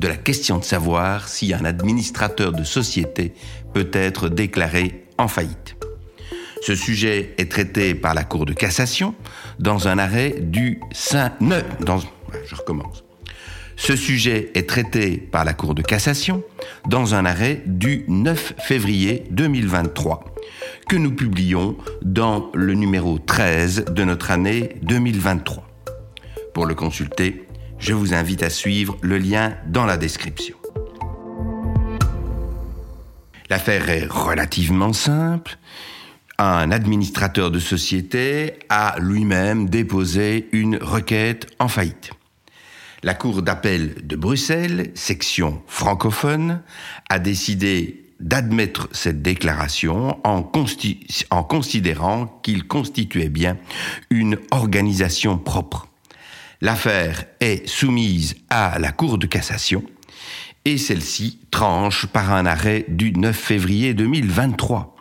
de 0.00 0.08
la 0.08 0.16
question 0.16 0.58
de 0.58 0.64
savoir 0.64 1.28
si 1.28 1.52
un 1.52 1.64
administrateur 1.66 2.52
de 2.52 2.64
société 2.64 3.34
peut 3.74 3.90
être 3.92 4.30
déclaré 4.30 5.04
en 5.18 5.28
faillite. 5.28 5.76
Ce 6.62 6.74
sujet 6.74 7.34
est 7.36 7.50
traité 7.50 7.94
par 7.94 8.14
la 8.14 8.24
Cour 8.24 8.46
de 8.46 8.54
cassation 8.54 9.14
dans 9.58 9.88
un 9.88 9.98
arrêt 9.98 10.36
du 10.40 10.80
5... 10.92 11.32
dans, 11.80 11.98
je 11.98 12.54
recommence. 12.54 13.04
Ce 13.76 13.94
sujet 13.94 14.50
est 14.54 14.68
traité 14.68 15.18
par 15.18 15.44
la 15.44 15.52
Cour 15.52 15.74
de 15.74 15.82
cassation 15.82 16.42
dans 16.88 17.14
un 17.14 17.26
arrêt 17.26 17.62
du 17.66 18.04
9 18.08 18.54
février 18.58 19.24
2023 19.30 20.24
que 20.88 20.96
nous 20.96 21.14
publions 21.14 21.76
dans 22.02 22.50
le 22.54 22.72
numéro 22.72 23.18
13 23.18 23.84
de 23.90 24.04
notre 24.04 24.30
année 24.30 24.76
2023. 24.82 25.66
Pour 26.54 26.66
le 26.66 26.74
consulter, 26.74 27.46
je 27.80 27.94
vous 27.94 28.14
invite 28.14 28.42
à 28.42 28.50
suivre 28.50 28.96
le 29.00 29.18
lien 29.18 29.54
dans 29.66 29.86
la 29.86 29.96
description. 29.96 30.56
L'affaire 33.48 33.90
est 33.90 34.06
relativement 34.06 34.92
simple. 34.92 35.58
Un 36.38 36.70
administrateur 36.70 37.50
de 37.50 37.58
société 37.58 38.54
a 38.68 38.96
lui-même 39.00 39.68
déposé 39.68 40.48
une 40.52 40.76
requête 40.76 41.46
en 41.58 41.68
faillite. 41.68 42.12
La 43.02 43.14
Cour 43.14 43.42
d'appel 43.42 44.06
de 44.06 44.14
Bruxelles, 44.14 44.92
section 44.94 45.62
francophone, 45.66 46.62
a 47.08 47.18
décidé 47.18 48.04
d'admettre 48.20 48.88
cette 48.92 49.22
déclaration 49.22 50.18
en, 50.24 50.42
considérant 50.42 52.40
qu'il 52.42 52.66
constituait 52.66 53.30
bien 53.30 53.56
une 54.10 54.38
organisation 54.50 55.38
propre 55.38 55.89
L'affaire 56.62 57.24
est 57.40 57.66
soumise 57.66 58.34
à 58.50 58.78
la 58.78 58.92
Cour 58.92 59.16
de 59.16 59.26
cassation 59.26 59.82
et 60.66 60.76
celle-ci 60.76 61.38
tranche 61.50 62.04
par 62.04 62.34
un 62.34 62.44
arrêt 62.44 62.84
du 62.88 63.12
9 63.12 63.34
février 63.34 63.94
2023. 63.94 64.94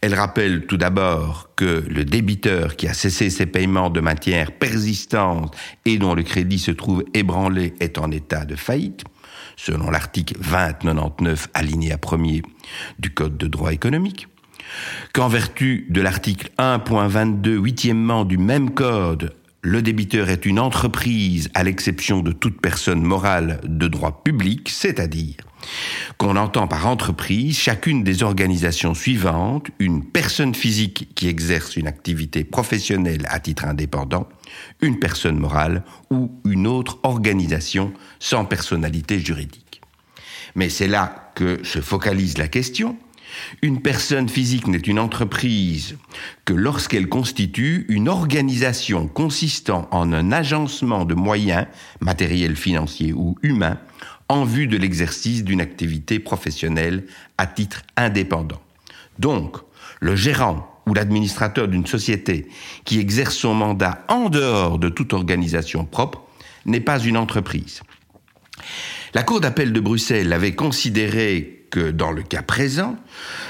Elle 0.00 0.14
rappelle 0.14 0.64
tout 0.64 0.78
d'abord 0.78 1.50
que 1.56 1.84
le 1.86 2.06
débiteur 2.06 2.76
qui 2.76 2.88
a 2.88 2.94
cessé 2.94 3.28
ses 3.28 3.44
paiements 3.44 3.90
de 3.90 4.00
matière 4.00 4.52
persistante 4.52 5.54
et 5.84 5.98
dont 5.98 6.14
le 6.14 6.22
crédit 6.22 6.58
se 6.58 6.70
trouve 6.70 7.04
ébranlé 7.12 7.74
est 7.80 7.98
en 7.98 8.10
état 8.10 8.46
de 8.46 8.56
faillite, 8.56 9.04
selon 9.56 9.90
l'article 9.90 10.38
2099 10.40 11.48
alinéa 11.52 11.96
1er 11.96 12.42
du 12.98 13.12
Code 13.12 13.36
de 13.36 13.46
droit 13.46 13.74
économique, 13.74 14.26
qu'en 15.12 15.28
vertu 15.28 15.86
de 15.90 16.00
l'article 16.00 16.50
1.22 16.58 17.58
huitièmement 17.58 18.24
du 18.24 18.38
même 18.38 18.70
code, 18.70 19.34
le 19.64 19.80
débiteur 19.80 20.28
est 20.28 20.44
une 20.44 20.60
entreprise 20.60 21.48
à 21.54 21.64
l'exception 21.64 22.20
de 22.20 22.32
toute 22.32 22.60
personne 22.60 23.02
morale 23.02 23.60
de 23.64 23.88
droit 23.88 24.22
public, 24.22 24.68
c'est-à-dire 24.68 25.36
qu'on 26.18 26.36
entend 26.36 26.68
par 26.68 26.86
entreprise 26.86 27.56
chacune 27.56 28.04
des 28.04 28.22
organisations 28.22 28.92
suivantes, 28.92 29.68
une 29.78 30.04
personne 30.04 30.54
physique 30.54 31.08
qui 31.14 31.28
exerce 31.28 31.78
une 31.78 31.86
activité 31.86 32.44
professionnelle 32.44 33.26
à 33.30 33.40
titre 33.40 33.64
indépendant, 33.64 34.28
une 34.82 34.98
personne 34.98 35.38
morale 35.38 35.82
ou 36.10 36.30
une 36.44 36.66
autre 36.66 36.98
organisation 37.02 37.94
sans 38.18 38.44
personnalité 38.44 39.18
juridique. 39.18 39.80
Mais 40.54 40.68
c'est 40.68 40.88
là 40.88 41.32
que 41.34 41.64
se 41.64 41.80
focalise 41.80 42.36
la 42.36 42.48
question, 42.48 42.98
une 43.62 43.80
personne 43.80 44.28
physique 44.28 44.66
n'est 44.66 44.78
une 44.78 44.98
entreprise 44.98 45.96
que 46.44 46.54
lorsqu'elle 46.54 47.08
constitue 47.08 47.86
une 47.88 48.08
organisation 48.08 49.08
consistant 49.08 49.88
en 49.90 50.12
un 50.12 50.32
agencement 50.32 51.04
de 51.04 51.14
moyens, 51.14 51.66
matériels, 52.00 52.56
financiers 52.56 53.12
ou 53.12 53.36
humains, 53.42 53.78
en 54.28 54.44
vue 54.44 54.66
de 54.66 54.76
l'exercice 54.76 55.44
d'une 55.44 55.60
activité 55.60 56.18
professionnelle 56.18 57.04
à 57.38 57.46
titre 57.46 57.82
indépendant. 57.96 58.60
Donc, 59.18 59.56
le 60.00 60.16
gérant 60.16 60.70
ou 60.86 60.94
l'administrateur 60.94 61.68
d'une 61.68 61.86
société 61.86 62.48
qui 62.84 62.98
exerce 62.98 63.36
son 63.36 63.54
mandat 63.54 64.04
en 64.08 64.28
dehors 64.28 64.78
de 64.78 64.88
toute 64.88 65.12
organisation 65.12 65.84
propre 65.84 66.22
n'est 66.66 66.80
pas 66.80 66.98
une 66.98 67.16
entreprise. 67.16 67.82
La 69.14 69.22
Cour 69.22 69.40
d'appel 69.40 69.72
de 69.72 69.78
Bruxelles 69.78 70.32
avait 70.32 70.56
considéré 70.56 71.66
que 71.70 71.92
dans 71.92 72.10
le 72.10 72.24
cas 72.24 72.42
présent, 72.42 72.96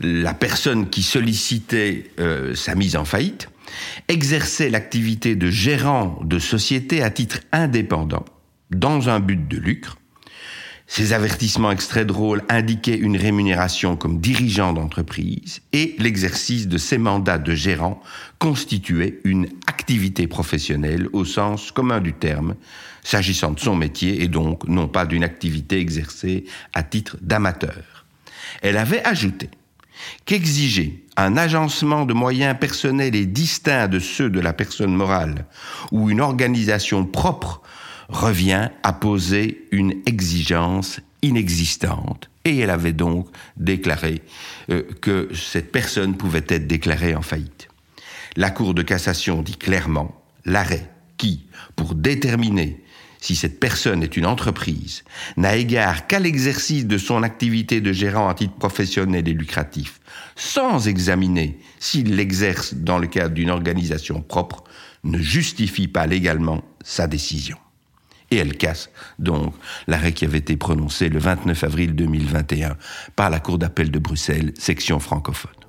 la 0.00 0.32
personne 0.32 0.88
qui 0.88 1.02
sollicitait 1.02 2.12
euh, 2.20 2.54
sa 2.54 2.76
mise 2.76 2.94
en 2.94 3.04
faillite 3.04 3.48
exerçait 4.06 4.70
l'activité 4.70 5.34
de 5.34 5.50
gérant 5.50 6.20
de 6.22 6.38
société 6.38 7.02
à 7.02 7.10
titre 7.10 7.40
indépendant, 7.50 8.24
dans 8.70 9.08
un 9.08 9.18
but 9.18 9.48
de 9.48 9.56
lucre. 9.56 9.98
Ces 10.86 11.12
avertissements 11.12 11.72
extraits 11.72 12.06
drôles 12.06 12.44
indiquaient 12.48 12.96
une 12.96 13.16
rémunération 13.16 13.96
comme 13.96 14.20
dirigeant 14.20 14.72
d'entreprise 14.72 15.60
et 15.72 15.96
l'exercice 15.98 16.68
de 16.68 16.78
ses 16.78 16.98
mandats 16.98 17.38
de 17.38 17.54
gérant 17.54 18.00
constituait 18.38 19.18
une 19.24 19.48
activité 19.78 20.26
professionnelle 20.26 21.06
au 21.12 21.24
sens 21.24 21.70
commun 21.70 22.00
du 22.00 22.12
terme, 22.12 22.56
s'agissant 23.04 23.52
de 23.52 23.60
son 23.60 23.76
métier 23.76 24.22
et 24.22 24.28
donc 24.28 24.66
non 24.66 24.88
pas 24.88 25.06
d'une 25.06 25.22
activité 25.22 25.78
exercée 25.78 26.44
à 26.74 26.82
titre 26.82 27.16
d'amateur. 27.20 28.04
Elle 28.60 28.76
avait 28.76 29.04
ajouté 29.04 29.50
qu'exiger 30.24 31.04
un 31.16 31.36
agencement 31.36 32.06
de 32.06 32.12
moyens 32.12 32.56
personnels 32.58 33.14
et 33.14 33.24
distincts 33.24 33.86
de 33.86 34.00
ceux 34.00 34.30
de 34.30 34.40
la 34.40 34.52
personne 34.52 34.94
morale 34.94 35.46
ou 35.92 36.10
une 36.10 36.20
organisation 36.20 37.06
propre 37.06 37.62
revient 38.08 38.70
à 38.82 38.92
poser 38.92 39.68
une 39.70 39.94
exigence 40.06 41.00
inexistante. 41.22 42.30
Et 42.44 42.58
elle 42.58 42.70
avait 42.70 42.92
donc 42.92 43.28
déclaré 43.56 44.22
euh, 44.70 44.82
que 45.00 45.28
cette 45.34 45.70
personne 45.70 46.16
pouvait 46.16 46.44
être 46.48 46.66
déclarée 46.66 47.14
en 47.14 47.22
faillite. 47.22 47.67
La 48.38 48.52
Cour 48.52 48.72
de 48.72 48.82
cassation 48.82 49.42
dit 49.42 49.56
clairement 49.56 50.14
l'arrêt 50.44 50.88
qui, 51.16 51.48
pour 51.74 51.96
déterminer 51.96 52.84
si 53.20 53.34
cette 53.34 53.58
personne 53.58 54.04
est 54.04 54.16
une 54.16 54.26
entreprise, 54.26 55.02
n'a 55.36 55.56
égard 55.56 56.06
qu'à 56.06 56.20
l'exercice 56.20 56.86
de 56.86 56.98
son 56.98 57.24
activité 57.24 57.80
de 57.80 57.92
gérant 57.92 58.28
à 58.28 58.34
titre 58.34 58.54
professionnel 58.54 59.26
et 59.26 59.32
lucratif, 59.32 59.98
sans 60.36 60.86
examiner 60.86 61.58
s'il 61.80 62.14
l'exerce 62.14 62.74
dans 62.74 62.98
le 62.98 63.08
cadre 63.08 63.34
d'une 63.34 63.50
organisation 63.50 64.22
propre, 64.22 64.62
ne 65.02 65.18
justifie 65.18 65.88
pas 65.88 66.06
légalement 66.06 66.62
sa 66.84 67.08
décision. 67.08 67.58
Et 68.30 68.36
elle 68.36 68.56
casse 68.56 68.90
donc 69.18 69.52
l'arrêt 69.88 70.12
qui 70.12 70.24
avait 70.24 70.38
été 70.38 70.56
prononcé 70.56 71.08
le 71.08 71.18
29 71.18 71.64
avril 71.64 71.96
2021 71.96 72.76
par 73.16 73.30
la 73.30 73.40
Cour 73.40 73.58
d'appel 73.58 73.90
de 73.90 73.98
Bruxelles, 73.98 74.54
section 74.56 75.00
francophone. 75.00 75.67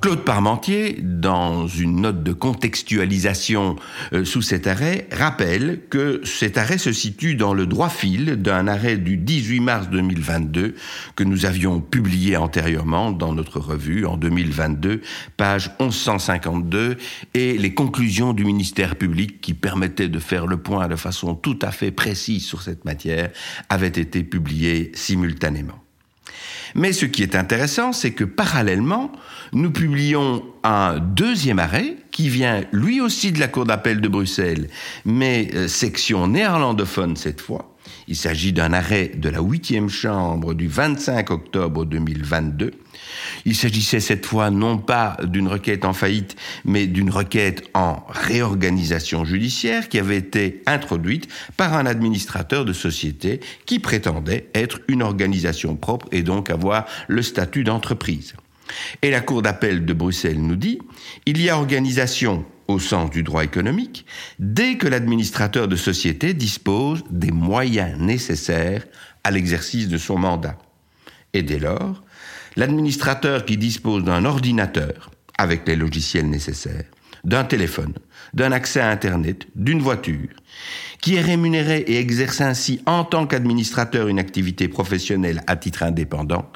Claude 0.00 0.24
Parmentier, 0.24 0.98
dans 1.02 1.66
une 1.66 2.00
note 2.00 2.22
de 2.22 2.32
contextualisation 2.32 3.76
euh, 4.14 4.24
sous 4.24 4.40
cet 4.40 4.66
arrêt, 4.66 5.06
rappelle 5.12 5.80
que 5.90 6.22
cet 6.24 6.56
arrêt 6.56 6.78
se 6.78 6.90
situe 6.90 7.34
dans 7.34 7.52
le 7.52 7.66
droit 7.66 7.90
fil 7.90 8.36
d'un 8.36 8.66
arrêt 8.66 8.96
du 8.96 9.18
18 9.18 9.60
mars 9.60 9.90
2022 9.90 10.74
que 11.16 11.24
nous 11.24 11.44
avions 11.44 11.82
publié 11.82 12.38
antérieurement 12.38 13.12
dans 13.12 13.34
notre 13.34 13.60
revue 13.60 14.06
en 14.06 14.16
2022, 14.16 15.02
page 15.36 15.70
1152, 15.80 16.96
et 17.34 17.58
les 17.58 17.74
conclusions 17.74 18.32
du 18.32 18.46
ministère 18.46 18.96
public 18.96 19.42
qui 19.42 19.52
permettaient 19.52 20.08
de 20.08 20.18
faire 20.18 20.46
le 20.46 20.56
point 20.56 20.88
de 20.88 20.96
façon 20.96 21.34
tout 21.34 21.58
à 21.60 21.72
fait 21.72 21.90
précise 21.90 22.46
sur 22.46 22.62
cette 22.62 22.86
matière 22.86 23.30
avaient 23.68 23.88
été 23.88 24.24
publiées 24.24 24.92
simultanément. 24.94 25.89
Mais 26.74 26.92
ce 26.92 27.06
qui 27.06 27.22
est 27.22 27.34
intéressant, 27.34 27.92
c'est 27.92 28.12
que 28.12 28.24
parallèlement, 28.24 29.12
nous 29.52 29.70
publions 29.70 30.44
un 30.62 30.98
deuxième 30.98 31.58
arrêt 31.58 31.96
qui 32.10 32.28
vient 32.28 32.62
lui 32.72 33.00
aussi 33.00 33.32
de 33.32 33.40
la 33.40 33.48
Cour 33.48 33.64
d'appel 33.64 34.00
de 34.00 34.08
Bruxelles, 34.08 34.68
mais 35.04 35.50
euh, 35.54 35.68
section 35.68 36.28
néerlandophone 36.28 37.16
cette 37.16 37.40
fois, 37.40 37.69
Il 38.10 38.16
s'agit 38.16 38.52
d'un 38.52 38.72
arrêt 38.72 39.12
de 39.14 39.28
la 39.28 39.40
huitième 39.40 39.88
chambre 39.88 40.52
du 40.52 40.66
25 40.66 41.30
octobre 41.30 41.84
2022. 41.84 42.72
Il 43.44 43.54
s'agissait 43.54 44.00
cette 44.00 44.26
fois 44.26 44.50
non 44.50 44.78
pas 44.78 45.16
d'une 45.22 45.46
requête 45.46 45.84
en 45.84 45.92
faillite, 45.92 46.34
mais 46.64 46.88
d'une 46.88 47.10
requête 47.10 47.70
en 47.72 48.04
réorganisation 48.08 49.24
judiciaire 49.24 49.88
qui 49.88 50.00
avait 50.00 50.16
été 50.16 50.60
introduite 50.66 51.28
par 51.56 51.74
un 51.74 51.86
administrateur 51.86 52.64
de 52.64 52.72
société 52.72 53.38
qui 53.64 53.78
prétendait 53.78 54.48
être 54.54 54.80
une 54.88 55.02
organisation 55.02 55.76
propre 55.76 56.08
et 56.10 56.24
donc 56.24 56.50
avoir 56.50 56.86
le 57.06 57.22
statut 57.22 57.62
d'entreprise. 57.62 58.34
Et 59.02 59.10
la 59.10 59.20
Cour 59.20 59.42
d'appel 59.42 59.84
de 59.84 59.92
Bruxelles 59.92 60.42
nous 60.42 60.56
dit, 60.56 60.80
il 61.26 61.40
y 61.40 61.48
a 61.48 61.56
organisation 61.56 62.44
au 62.70 62.78
sens 62.78 63.10
du 63.10 63.22
droit 63.22 63.44
économique, 63.44 64.06
dès 64.38 64.76
que 64.76 64.86
l'administrateur 64.86 65.68
de 65.68 65.76
société 65.76 66.34
dispose 66.34 67.02
des 67.10 67.32
moyens 67.32 67.98
nécessaires 67.98 68.86
à 69.24 69.30
l'exercice 69.30 69.88
de 69.88 69.98
son 69.98 70.18
mandat. 70.18 70.56
Et 71.32 71.42
dès 71.42 71.58
lors, 71.58 72.02
l'administrateur 72.56 73.44
qui 73.44 73.56
dispose 73.56 74.04
d'un 74.04 74.24
ordinateur 74.24 75.10
avec 75.36 75.66
les 75.66 75.76
logiciels 75.76 76.28
nécessaires, 76.28 76.84
d'un 77.24 77.44
téléphone, 77.44 77.94
d'un 78.34 78.52
accès 78.52 78.80
à 78.80 78.90
Internet, 78.90 79.46
d'une 79.56 79.80
voiture, 79.80 80.28
qui 81.00 81.16
est 81.16 81.20
rémunéré 81.20 81.78
et 81.86 81.98
exerce 81.98 82.40
ainsi 82.40 82.80
en 82.86 83.04
tant 83.04 83.26
qu'administrateur 83.26 84.08
une 84.08 84.18
activité 84.18 84.68
professionnelle 84.68 85.42
à 85.46 85.56
titre 85.56 85.82
indépendant, 85.82 86.50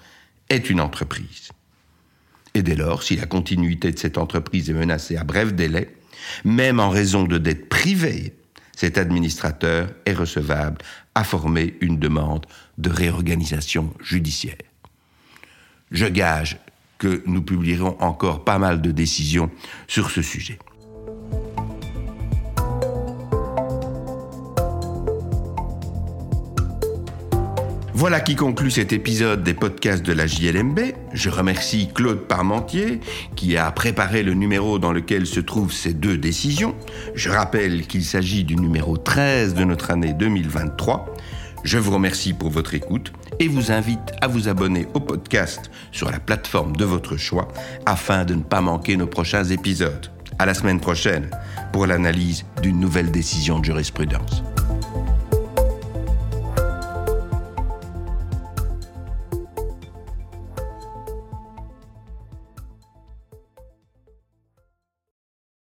est 0.48 0.70
une 0.70 0.80
entreprise. 0.80 1.48
Et 2.54 2.62
dès 2.62 2.76
lors, 2.76 3.02
si 3.02 3.16
la 3.16 3.26
continuité 3.26 3.90
de 3.90 3.98
cette 3.98 4.18
entreprise 4.18 4.70
est 4.70 4.74
menacée 4.74 5.16
à 5.16 5.24
bref 5.24 5.52
délai, 5.54 5.96
même 6.44 6.80
en 6.80 6.90
raison 6.90 7.24
de 7.24 7.38
dettes 7.38 7.68
privées, 7.68 8.34
cet 8.76 8.98
administrateur 8.98 9.88
est 10.04 10.14
recevable 10.14 10.78
à 11.14 11.24
former 11.24 11.76
une 11.80 11.98
demande 11.98 12.46
de 12.78 12.90
réorganisation 12.90 13.94
judiciaire. 14.02 14.56
Je 15.90 16.06
gage 16.06 16.58
que 16.98 17.22
nous 17.26 17.42
publierons 17.42 17.96
encore 18.00 18.44
pas 18.44 18.58
mal 18.58 18.80
de 18.80 18.90
décisions 18.90 19.50
sur 19.86 20.10
ce 20.10 20.22
sujet. 20.22 20.58
Voilà 27.96 28.18
qui 28.18 28.34
conclut 28.34 28.72
cet 28.72 28.92
épisode 28.92 29.44
des 29.44 29.54
podcasts 29.54 30.04
de 30.04 30.12
la 30.12 30.26
JLMB. 30.26 30.80
Je 31.12 31.30
remercie 31.30 31.90
Claude 31.94 32.26
Parmentier 32.26 32.98
qui 33.36 33.56
a 33.56 33.70
préparé 33.70 34.24
le 34.24 34.34
numéro 34.34 34.80
dans 34.80 34.92
lequel 34.92 35.26
se 35.26 35.38
trouvent 35.38 35.72
ces 35.72 35.94
deux 35.94 36.18
décisions. 36.18 36.74
Je 37.14 37.30
rappelle 37.30 37.86
qu'il 37.86 38.02
s'agit 38.02 38.42
du 38.42 38.56
numéro 38.56 38.96
13 38.96 39.54
de 39.54 39.62
notre 39.62 39.92
année 39.92 40.12
2023. 40.12 41.14
Je 41.62 41.78
vous 41.78 41.92
remercie 41.92 42.32
pour 42.32 42.50
votre 42.50 42.74
écoute 42.74 43.12
et 43.38 43.46
vous 43.46 43.70
invite 43.70 44.12
à 44.20 44.26
vous 44.26 44.48
abonner 44.48 44.88
au 44.94 44.98
podcast 44.98 45.70
sur 45.92 46.10
la 46.10 46.18
plateforme 46.18 46.74
de 46.74 46.84
votre 46.84 47.16
choix 47.16 47.46
afin 47.86 48.24
de 48.24 48.34
ne 48.34 48.42
pas 48.42 48.60
manquer 48.60 48.96
nos 48.96 49.06
prochains 49.06 49.44
épisodes. 49.44 50.10
À 50.40 50.46
la 50.46 50.54
semaine 50.54 50.80
prochaine 50.80 51.30
pour 51.72 51.86
l'analyse 51.86 52.44
d'une 52.60 52.80
nouvelle 52.80 53.12
décision 53.12 53.60
de 53.60 53.66
jurisprudence. 53.66 54.42